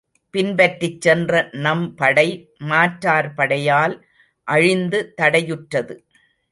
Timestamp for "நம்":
1.65-1.95